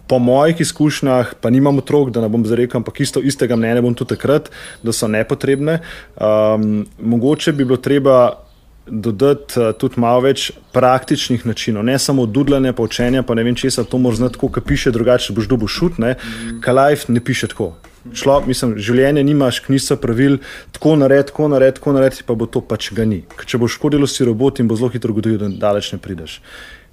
[0.10, 3.94] Po mojih izkušnjah, pa nimam otrok, da ne bom zarekel, ampak isto, istega mnenja bom
[3.94, 4.48] tudi takrat,
[4.82, 5.84] da so nepotrebne.
[6.18, 8.44] Um, mogoče bi bilo treba
[8.88, 13.56] dodati uh, tudi malo več praktičnih načinov, ne samo dudljanja, pa učenja, pa ne vem,
[13.56, 16.60] če se to mora znati, kako piše, drugače boš dobil šut, ne, mm.
[16.64, 17.74] kaj life ne piše tako.
[18.12, 20.38] Šlo, mislim, življenje nimaš knjiga pravil,
[20.76, 23.22] tako nared, tako nared, tako nared, pa bo to pač ga ni.
[23.38, 26.42] Ker če boš škodilo si robot in bo zelo hitro ugotovil, da daleč ne prideš.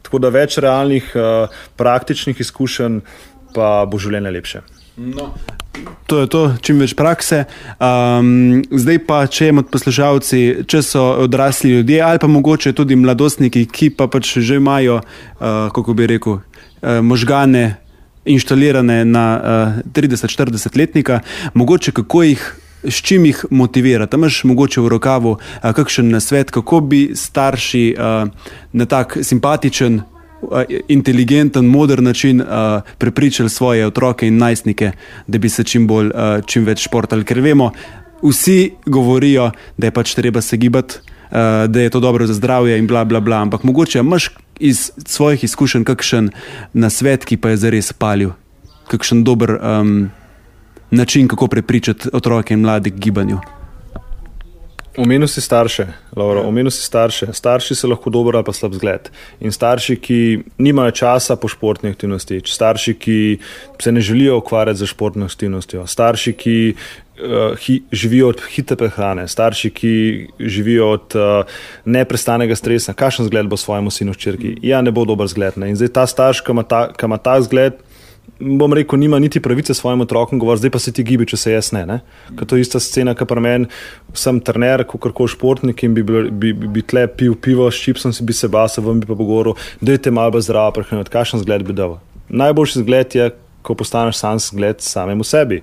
[0.06, 3.00] Tako da več realnih, uh, praktičnih izkušenj,
[3.56, 4.62] pa bo življenje lepše.
[5.00, 5.32] No.
[6.06, 7.44] To je to, čim več prakse.
[7.78, 13.66] Um, zdaj pa, če imamo poslušalci, če so odrasli ljudje ali pa mogoče tudi mladostniki,
[13.70, 17.78] ki pa pač že imajo, uh, kako bi rekel, uh, možgane
[18.24, 21.20] inštalirane na uh, 30-40 letnika,
[21.54, 22.50] mogoče kako jih.
[22.80, 24.16] S čim jih motivirati?
[24.16, 28.30] Imaš mogoče v rokavu uh, kakšen nasvet, kako bi starši uh,
[28.72, 30.00] na tak simpatičen,
[30.88, 32.46] inteligenten, modern način uh,
[32.98, 34.92] prepričali svoje otroke in najstnike,
[35.26, 37.24] da bi se čim, bolj, uh, čim več športali.
[37.24, 37.70] Ker vemo,
[38.22, 42.78] vsi govorijo, da je pač treba se gibati, uh, da je to dobro za zdravje
[42.78, 43.42] in bla, bla, bla.
[43.42, 46.30] Ampak mogoče imaš iz svojih izkušenj kakšen
[46.72, 48.30] nasvet, ki pa je zares palil,
[48.88, 50.10] kakšen dober um,
[50.90, 53.59] način, kako prepričati otroke in mlade k gibanju.
[54.96, 56.46] Omenil si starše, Laura, ja.
[56.46, 57.30] omenil si starše.
[57.32, 59.06] Starši so lahko dober ali pa slab zgled.
[59.38, 60.18] In starši, ki
[60.58, 63.18] nimajo časa po športni aktivnosti, starši, ki
[63.78, 69.28] se ne želijo ukvarjati z športno aktivnostjo, starši, ki uh, hi, živijo od hitre prehrane,
[69.28, 69.94] starši, ki
[70.40, 71.46] živijo od uh,
[71.84, 74.56] neprestanega stresa, kakšen zgled bo svojemu sinu, črki.
[74.62, 75.54] Ja, ne bo dober zgled.
[75.54, 75.70] Ne?
[75.70, 76.88] In zdaj ta starš, ki ima ta,
[77.22, 77.78] ta zgled,
[78.38, 81.52] bom rekel, nima niti pravice svojim otrokom govoriti, zdaj pa se ti gibi, če se
[81.52, 81.84] jaz ne.
[81.86, 82.00] ne?
[82.38, 83.68] Ker to je ista scena, kot pri meni,
[84.14, 88.14] sem trener, kot koli športnik in bi, bi, bi, bi tle pil pivo s čipsom,
[88.26, 91.66] bi se basal, vam bi pa govoril, da je te malo zdravo prehraniti, kakšen zgled
[91.68, 91.98] bi dal.
[92.28, 93.30] Najboljši zgled je,
[93.62, 95.60] ko postaneš sam zgled samemu sebi.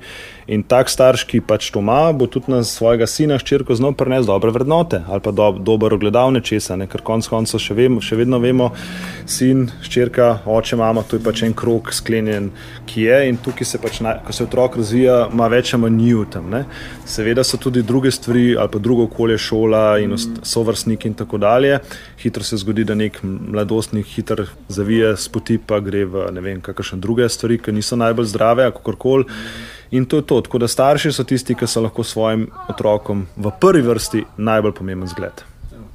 [0.47, 4.29] In tak starš, ki pač to ima, bo tudi na svojega sina, ščirko znal prenesti
[4.31, 6.87] dobre vrednote ali pa do, dobro ogledal nečesa, ne?
[6.87, 8.69] ker konec koncev še, še vedno vemo,
[9.27, 12.49] sin, ščirka, oče, mama, to je pač en krok sklenjen,
[12.87, 16.23] ki je in tukaj se pač, naj, ko se otrok razvija, ima več ali manj
[16.31, 16.47] tam.
[16.55, 16.63] Ne?
[17.03, 20.43] Seveda so tudi druge stvari ali pa drugo okolje, šola in mm.
[20.47, 21.81] sovrstniki in tako dalje.
[22.23, 26.63] Hitro se zgodi, da nek mladostnik hitro zavije s poti, pa gre v ne vem,
[26.63, 29.27] kakšne druge stvari, ki niso najbolj zdrave, kako koli.
[29.27, 29.76] Mm.
[29.91, 30.41] In to je to.
[30.41, 35.09] Tako da starši so tisti, ki so lahko svojim otrokom v prvi vrsti najbolj pomemben
[35.09, 35.43] zgled.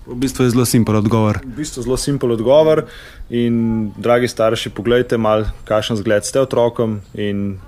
[0.07, 1.39] V bistvu je zelo simpel odgovor.
[1.45, 2.87] V bistvu je zelo simpel odgovor.
[3.31, 7.61] In, dragi starši, pogledajte malo, kakšen zgled ste otrokom in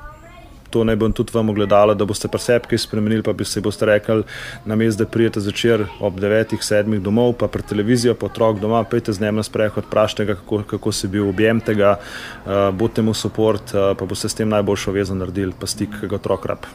[0.75, 4.25] to naj bom tudi vam ogledala, da boste presepke spremenili, pa bi se boste rekli,
[4.65, 8.83] na mestu, da prijete zvečer ob 9, 7 domov, pa pred televizijo, pa otrok doma,
[8.85, 13.03] pejte z njim na sprehod, vprašajte ga, kako, kako si bil objem tega, uh, bodite
[13.03, 16.47] mu podpor, uh, pa boste s tem najboljšo vezo naredili, pa stik, ki ga otrok
[16.47, 16.67] rab.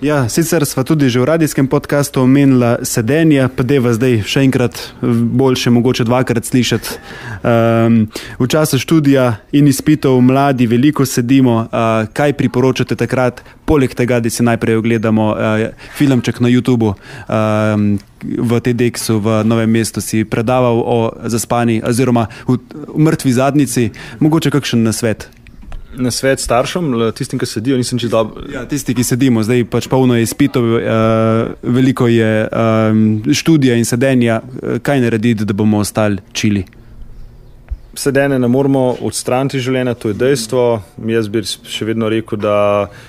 [0.00, 4.40] Ja, sicer smo tudi že v radijskem podkastu omenili sedenje, pa da je zdaj še
[4.48, 4.78] enkrat
[5.36, 6.96] boljše, mogoče dvakrat slišati.
[7.44, 8.08] Um,
[8.40, 11.68] v času študija in izpitov mladi veliko sedimo.
[11.68, 15.68] Uh, kaj priporočate takrat, poleg tega, da si najprej ogledamo uh,
[16.00, 16.96] filmček na YouTubu?
[17.28, 23.90] Um, V TEDxu v Novem mestu si predaval o zaspani, oziroma v, v mrtvi zadnici,
[24.20, 25.39] mogoče kakšen nasvet
[25.96, 28.44] na svet staršem, tistim, ki sedijo, nisem čisto dobro.
[28.52, 30.82] Ja, tisti, ki sedimo, zdaj pač polno je izpitov, uh,
[31.62, 34.40] veliko je um, študija in sedenja,
[34.82, 36.64] kaj narediti, da bomo ostali čili.
[37.94, 40.64] Sedenje ne moramo odstraniti življenja, to je dejstvo.
[41.10, 42.54] Jaz bi še vedno rekel, da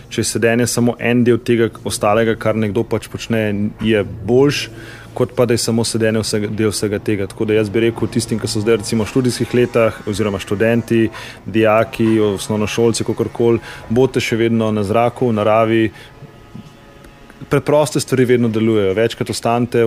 [0.09, 3.43] če je sedenje samo en del tega ostalega, kar nekdo pač počne,
[3.85, 4.71] je boljši
[5.13, 7.27] kot pa da je samo sedenje vsega, del vsega tega.
[7.27, 11.09] Tako da jaz bi rekel tistim, ki so zdaj recimo v študijskih letah, oziroma študenti,
[11.45, 15.83] dijaki, osnovnošolci, kakorkoli, bote še vedno na zraku, v naravi.
[17.51, 18.93] Preproste stvari vedno delujejo.
[18.93, 19.83] Večkrat ostanete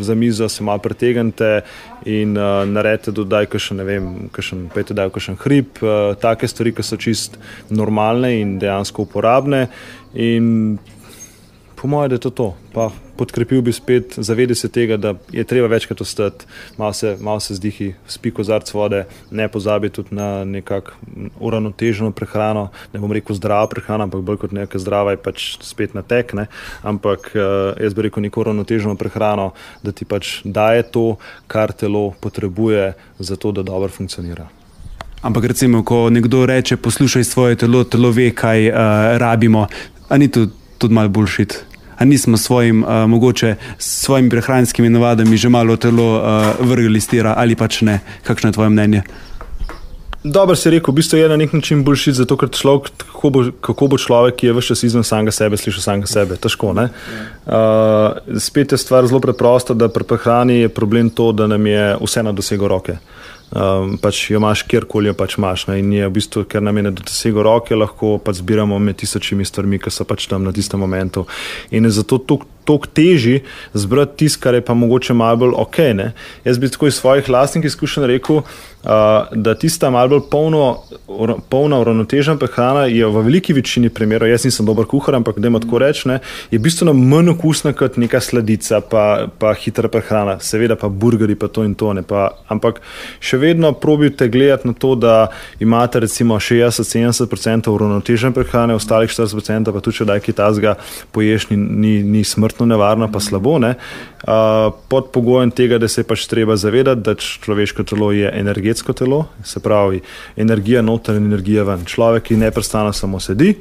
[0.00, 1.60] za mizo, se malo pretegnete
[2.04, 5.76] in uh, naredite, da je še ne vem, kakšen, pejte, da je še hrib.
[5.84, 7.36] Uh, take stvari, ki so čist
[7.68, 9.66] normalne in dejansko uporabne.
[10.16, 10.78] In
[11.76, 12.48] po mojem, da je to to.
[12.72, 12.88] Pa
[13.22, 17.54] podkrepil bi spet, zavedi se tega, da je treba večkrat ostati, malo se, mal se
[17.54, 20.96] zdihi, spi kozarc vode, ne pozabi tudi na nekako
[21.40, 25.94] uravnoteženo prehrano, ne bom rekel zdravo prehrano, ampak bolj kot nekaj zdrava je pač spet
[25.94, 26.48] na tek, ne?
[26.82, 31.06] ampak uh, jaz bi rekel neko uravnoteženo prehrano, da ti pač daje to,
[31.46, 34.48] kar telo potrebuje za to, da dobro funkcionira.
[35.22, 38.76] Ampak recimo, ko nekdo reče, poslušaj svoje telo, telo ve, kaj uh,
[39.22, 39.68] rabimo,
[40.08, 41.71] a ni to tudi malo boljšit?
[42.02, 46.22] A nismo svojim, uh, mogoče s svojimi prehranskimi navadami že malo telo uh,
[46.60, 48.00] vrgli stira ali pač ne.
[48.26, 49.02] Kakšno je tvoje mnenje?
[50.24, 53.40] Dobro si rekel, v bistvu je na nek način boljši, zato ker človek, kako bo,
[53.60, 56.38] kako bo človek, ki je vse čas izven samega sebe, slišal samega sebe.
[56.38, 56.70] Težko.
[56.70, 61.96] Uh, spet je stvar zelo preprosta, da pri prehrani je problem to, da nam je
[62.02, 62.98] vse na dosegu roke.
[63.52, 65.66] Um, pač jo imaš kjerkoli, jo pač imaš.
[65.68, 65.78] Ne?
[65.82, 69.44] In je v bistvu, ker nam je na dosegu roke, lahko pač zbiramo med tisočimi
[69.44, 71.26] stvarmi, ki so pač tam na tistem momentu.
[71.70, 73.40] In je zato tukaj toliko teži
[73.74, 75.78] zbrati tisto, kar je pa mogoče malo bolj ok.
[75.94, 76.12] Ne?
[76.44, 78.44] Jaz bi tako iz svojih lastnih izkušenj rekel, uh,
[79.32, 80.82] da tista malo bolj polno,
[81.48, 85.60] polna, uravnotežena prehrana je v veliki večini primerov, jaz nisem dober kuhar, ampak da ima
[85.60, 86.18] tako reči, ne,
[86.50, 91.48] je bistveno manj okusna kot neka sladica, pa, pa hitra prehrana, seveda pa burgeri, pa
[91.48, 91.92] to in to.
[91.92, 92.80] Ne, pa, ampak
[93.20, 95.28] še vedno probite gledati na to, da
[95.60, 100.76] imate recimo 60-70% uravnotežene prehrane, ostalih 40% pa tudi, če daj kaj tazga
[101.12, 103.58] poješ, ni, ni, ni smrt smrtno nevarno, pa slabo.
[103.58, 103.74] Ne?
[104.22, 108.92] Uh, pod pogojem tega, da se je pač treba zavedati, da človeško telo je energetsko
[108.92, 110.02] telo, se pravi,
[110.36, 111.86] energija noter in energija ven.
[111.88, 113.56] Človek, ki neprestano samo sedi,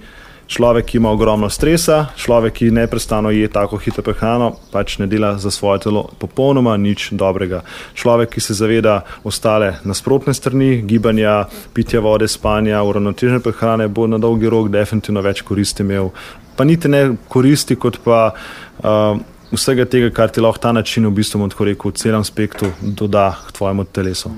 [0.52, 5.38] človek, ki ima ogromno stresa, človek, ki neprestano je tako hitro prehrano, pač ne dela
[5.40, 7.62] za svoje telo popolnoma nič dobrega.
[7.96, 14.20] Človek, ki se zaveda ostale nasprotne strani, gibanja, pitja vode, spanja, uravnotežene prehrane, bo na
[14.20, 16.12] dolgi rok definitivno več koristi imel
[16.56, 19.20] pa niti ne koristi, kot pa uh,
[19.52, 23.32] vsega tega, kar ti lahko ta način, v bistvu, tako rekel, v celem spektru doda
[23.48, 24.32] k tvojemu telesu.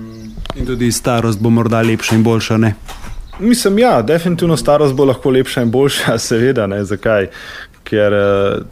[0.56, 2.74] In tudi starost bo morda lepša in boljša, ne?
[3.40, 7.30] Mislim, ja, definitivno starost bo lahko lepša in boljša, seveda, ne, zakaj.
[7.84, 8.14] Ker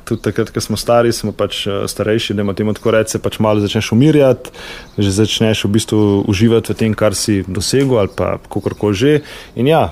[0.08, 3.91] tudi takrat, ko smo stari, smo pač starejši, da imamo tako reči, pač malo začneš
[3.91, 4.54] umirjati,
[4.97, 5.99] že začneš v bistvu
[6.32, 9.19] uživati v tem, kar si dosegel ali pa kako koli že.
[9.60, 9.89] In ja,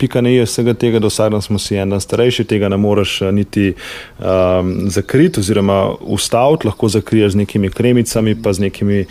[0.00, 2.76] pika ne je vsega tega, da vsak dan smo si en dan starejši, tega ne
[2.80, 9.04] moreš eh, niti um, zakriti oziroma ustaviti, lahko zakriješ z nekimi kremicami, pa z nekimi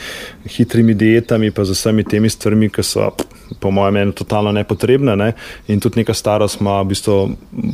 [0.49, 3.11] hitrimi dietami, pa z vsemi temi stvarmi, ki so
[3.59, 5.15] po mojem mnenju totalno nepotrebne.
[5.15, 5.31] Ne?
[5.67, 7.19] In tudi neka starost ima v bistvu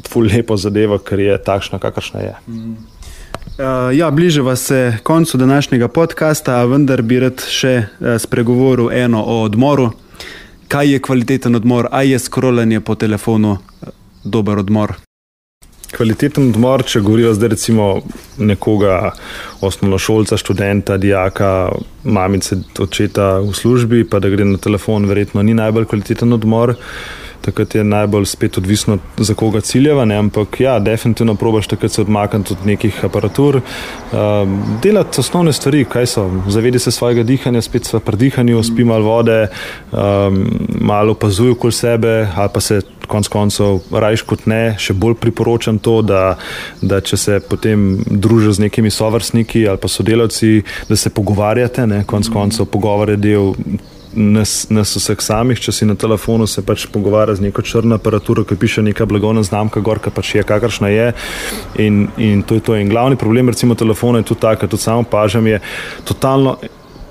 [0.10, 2.36] ful lepo zadevo, ker je takšna, kakršna je.
[2.45, 9.43] Uh, ja, bližava se koncu današnjega podcasta, vendar bi rad še uh, spregovoril eno o
[9.43, 9.93] odmoru
[10.67, 13.89] kaj je kvaliteten odmor, ali je scrollanje po telefonu eh,
[14.23, 14.93] dober odmor.
[15.95, 18.01] Kvaliteten odmor, če govorijo zdaj recimo
[18.38, 19.12] nekoga,
[19.62, 21.69] osnovnošolca, študenta, dijaka,
[22.04, 26.75] mamice, očeta v službi, pa da gre na telefon, verjetno ni najbolj kvaliteten odmor.
[26.75, 30.06] Uh, takrat je najbolj spet odvisno, za koga ciljeva.
[30.06, 30.17] Ne?
[30.17, 34.19] Ampak ja, definitivno probaš takrat se odmakniti od nekih aparatur, uh,
[34.84, 36.30] delati osnovne stvari, kaj so.
[36.48, 39.48] Zavedi se svojega dihanja, spet sva pri dihanju, spi malo vode,
[39.91, 40.43] um,
[40.82, 44.76] malo opazuj okoli sebe, ali pa se konec koncev rajš kot ne.
[44.80, 46.36] Še bolj priporočam to, da,
[46.82, 52.04] da če se potem družiš z nekimi sovrstniki ali pa sodelavci, da se pogovarjate, ne?
[52.08, 53.54] konec koncev pogovor je del
[54.15, 58.45] nas, nas vseh samih, če si na telefonu se pač pogovarja z neko črno aparaturo,
[58.47, 61.12] ki piše neka blagovna znamka, gor, ki pač je kakršna je.
[61.84, 62.80] In, in to je to.
[62.80, 65.62] In glavni problem, recimo, telefona je tudi ta, kar tudi samo pažam, je
[66.08, 66.58] totalno.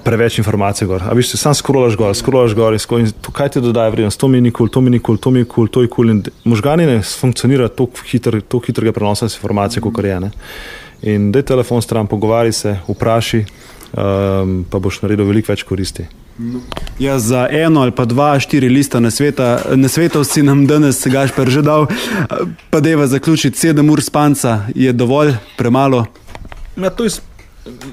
[0.04, 1.00] Preveč informacij gor.
[1.08, 4.28] A viš, sam skrolaš gor, skrolaš gor in, in to, kaj ti dodaja vrednost, to
[4.28, 5.84] mi ni kul, cool, to mi ni kul, cool, to mi je kul, cool, to
[5.86, 6.10] je kul.
[6.12, 6.34] Cool.
[6.52, 10.18] Možgani ne funkcionirajo tako hitro, tako hitrega prenosa informacij, kot je.
[10.20, 10.30] Ne?
[11.08, 13.46] In da je telefon stran, pogovarj se, vpraši,
[13.96, 16.04] um, pa boš naredil veliko več koristi.
[16.98, 21.06] Ja, za eno ali pa dva, štiri lista na, sveta, na svetu si nam danes,
[21.06, 21.86] gaš pa že dal,
[22.70, 26.06] pa deva zaključiti sedem ur spanca, je dovolj, premalo.
[26.76, 27.10] Ja, to, je,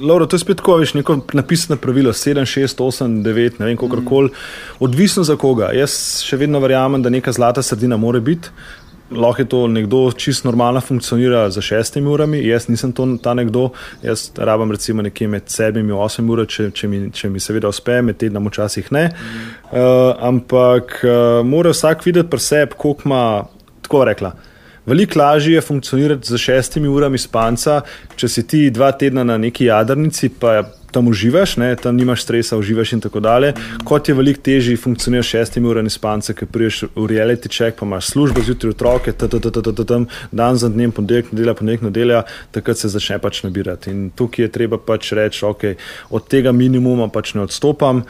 [0.02, 3.78] Laura, to je spet tako, veš, neko napisano pravilo, sedem, šest, osem, devet, ne vem,
[3.78, 4.34] kako koli,
[4.80, 5.70] odvisno za koga.
[5.78, 8.50] Jaz še vedno verjamem, da neka zlata sredina more biti
[9.12, 13.70] lahko je to nekdo čist normalno funkcionira za šestimi urami, jaz nisem to, ta nekdo,
[14.04, 18.02] jaz rabim recimo nekje med sedmimi in osmimi urami, če, če, če mi seveda uspe,
[18.02, 19.08] med tednom včasih ne.
[19.12, 19.50] Mm.
[19.72, 23.24] Uh, ampak uh, mora vsak videti pri sebi, koliko ima,
[23.82, 24.34] tako rekla.
[24.86, 27.82] Veliko lažje je funkcionirati z šestimi urami spanca,
[28.16, 32.58] če si ti dva tedna na neki jadrnici, pa tam uživaš, ne, tam nimaš stresa,
[32.58, 33.54] uživaš in tako dalje.
[33.84, 38.12] Kot je veliko težje funkcionirati šestimi urami spanca, ker priješ v reality check, pa imaš
[38.12, 39.14] službo zjutraj otroke,
[39.88, 43.92] tam dan za dnem, ponedeljek nedelja, ponedeljek nedelja, takrat se začne pač nabirati.
[43.92, 45.66] In tukaj je treba pač reči, ok,
[46.10, 48.04] od tega minimuma pač ne odstopam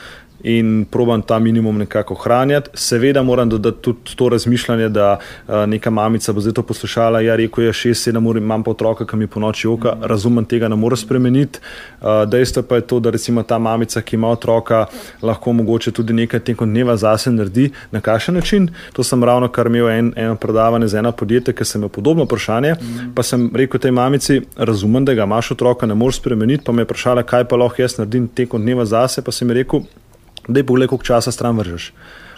[0.43, 2.69] in probam ta minimum nekako ohranjati.
[2.73, 7.21] Seveda moram dodati tudi to razmišljanje, da uh, neka mamica bo zdaj to poslušala.
[7.21, 10.67] Ja, rekel je 6-7 ur, imam pa otroka, ki mi po noči oka, razumem tega,
[10.67, 11.59] ne morem spremeniti.
[12.01, 14.85] Uh, dejstvo pa je to, da recimo ta mamica, ki ima otroka,
[15.21, 17.69] lahko mogoče tudi nekaj tekom dneva zase naredi.
[17.91, 18.69] Na kakšen način?
[18.93, 22.23] To sem ravno kar imel en, eno predavanje za eno podjetje, ki sem imel podobno
[22.23, 22.73] vprašanje.
[22.73, 23.13] Mm.
[23.15, 26.63] Pa sem rekel tej mamici, razumem, da ga imaš otroka, ne moreš spremeniti.
[26.65, 29.21] Pa me je vprašala, kaj pa lahko jaz naredim tekom dneva zase.
[29.21, 29.85] Pa sem rekel,
[30.53, 31.91] da je pogled, koliko časa stran vržeš.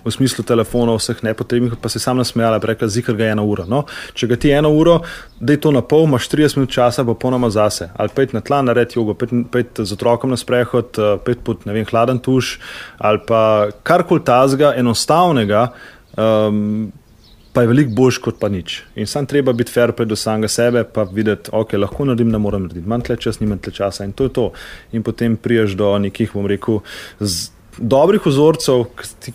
[0.04, 3.64] V smislu telefonov, vseh nepotrebnih, pa se sam nasmejala, rekla, zikr ga je ena ura.
[3.68, 3.86] No?
[4.14, 4.98] Če ga ti eno uro,
[5.40, 7.88] da je to na pol, imaš 30 minut časa, pa ponoma zase.
[7.96, 11.64] Ali pet na tla, nared jogo, pet, pet z otrokom na sprehod, eh, pet pod
[11.66, 12.58] ne vem, hladen tuš,
[13.00, 15.70] ali pa karkoli tazga, enostavnega.
[16.20, 16.92] Um,
[17.54, 18.80] Pa je veliko boljš kot pa nič.
[18.98, 22.64] In sam treba biti fair pred samega sebe, pa videti, ok, lahko naredim, ne morem
[22.66, 22.90] narediti.
[22.90, 24.46] Manj tle čas, nimam tle časa in to je to.
[24.98, 26.82] In potem priješ do nekih, bom rekel,
[27.20, 28.86] z, dobrih vzorcev,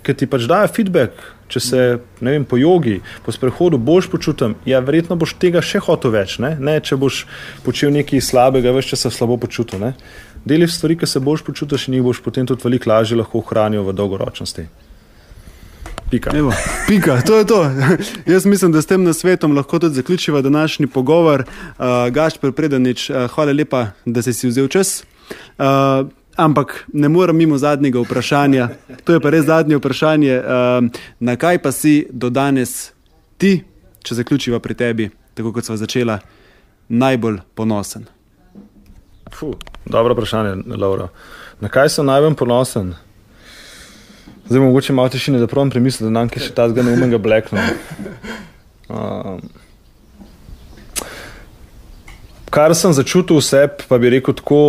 [0.02, 1.34] ki ti pač dajo feedback.
[1.48, 1.82] Če se
[2.20, 6.36] vem, po jogi, po sprehodu boš počutil, ja, verjetno boš tega še hotel več.
[6.44, 6.50] Ne?
[6.60, 7.22] Ne, če boš
[7.64, 9.80] počel nekaj slabega, veš, če se slabo počutil.
[9.80, 9.94] Ne?
[10.44, 13.86] Deli stvari, ki se boš počutil, in jih boš potem tudi veliko lažje lahko ohranil
[13.88, 14.66] v dolgoročnosti.
[16.08, 16.32] Pika.
[16.36, 16.52] Evo,
[16.88, 17.70] pika, to je to.
[18.34, 21.44] Jaz mislim, da s tem nasvetom lahko tudi zaključiva današnji pogovor.
[21.48, 25.04] Uh, Gašpor Predanič, uh, hvala lepa, da si vzel čas.
[25.58, 28.68] Uh, Ampak ne morem mimo zadnjega vprašanja.
[29.04, 30.36] To je pa res zadnje vprašanje.
[30.38, 32.92] Um, na kaj pa si do danes
[33.42, 33.64] ti,
[34.06, 36.20] če zaključiva pri tebi, tako kot smo začela,
[36.88, 38.06] najbolj ponosen?
[39.34, 41.08] Fuh, dobro vprašanje, Laura.
[41.60, 42.94] Na kaj sem najbolj ponosen?
[44.48, 47.66] Zdaj, mogoče malo tišine, da pravim premisliti, da nam je še ta zgolj neumenega blekna.
[48.88, 49.42] Um,
[52.48, 54.62] kar sem začutil vse, pa bi rekel tako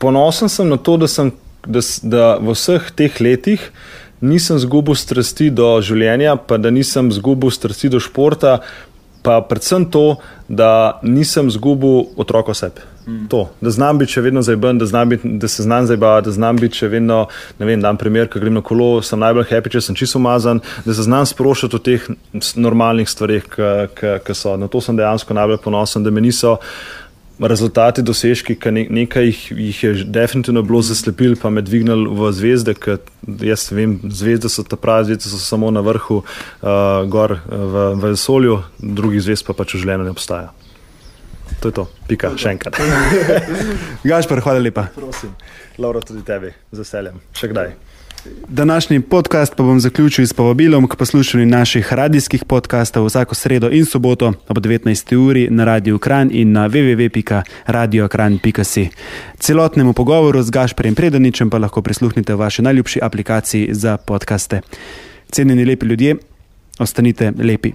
[0.00, 1.32] ponosen sem na to, da, sem,
[1.66, 3.70] da, da v vseh teh letih
[4.20, 8.60] nisem zgubil strasti do življenja, pa da nisem zgubil strasti do športa,
[9.24, 10.16] pa predvsem to,
[10.48, 12.88] da nisem zgubil otroka sebe.
[13.28, 16.58] To, da znam biti še vedno zajben, da, biti, da se znam zabavati, da znam
[16.60, 17.24] biti še vedno,
[17.58, 20.60] ne vem, dan primer, ko grem na kolo, sem najbolj happy, če sem čisto umazan,
[20.84, 22.06] da se znam sprošati o teh
[22.54, 23.48] normalnih stvarih,
[23.96, 24.54] ki so.
[24.60, 26.58] Na to sem dejansko najbolj ponosen, da me niso
[27.48, 32.32] rezultati, dosežki, ki ne, nekaj jih, jih je definitivno bilo zaslepil, pa me dvignili v
[32.36, 33.00] zvezde, ker
[33.44, 36.70] jaz vem, zvezde so ta pravi, zvezde so samo na vrhu, uh,
[37.10, 40.50] gor v, v vesolju, drugih zvezd pa pač v življenju ne obstaja.
[41.60, 42.78] To je to, pika, še enkrat.
[44.08, 44.88] Gašpor, hvala lepa.
[44.96, 45.34] Prosim,
[45.80, 47.20] Laura, tudi tebi, z veseljem.
[47.36, 47.74] Še kdaj.
[48.48, 53.84] Današnji podcast pa bom zaključil s povabilom k poslušanju naših radijskih podkastov vsako sredo in
[53.84, 55.16] soboto ob 19.
[55.16, 58.88] uri na Radiu Kran in na www.radiokran.si.
[59.38, 64.60] Celotnemu pogovoru z Gašperjem Predaničem pa lahko prisluhnite v vaši najljubši aplikaciji za podkaste.
[65.30, 66.16] Cenjeni lepi ljudje,
[66.78, 67.72] ostanite lepi.